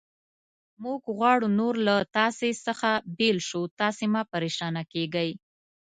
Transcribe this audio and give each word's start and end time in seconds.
موږ 0.83 1.01
غواړو 1.17 1.47
نور 1.59 1.75
له 1.87 1.95
تاسې 2.17 2.49
څخه 2.65 2.89
بېل 3.17 3.39
شو، 3.47 3.61
تاسې 3.79 4.03
مه 4.13 4.21
پرېشانه 4.33 4.83
کېږئ. 4.93 5.31